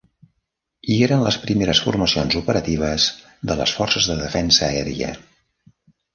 Hi 0.93 0.95
eren 1.07 1.25
les 1.27 1.37
primeres 1.43 1.81
formacions 1.87 2.39
operatives 2.41 3.07
de 3.51 3.59
les 3.61 3.75
Forces 3.83 4.09
de 4.15 4.19
Defensa 4.25 4.65
Aèria. 4.71 5.13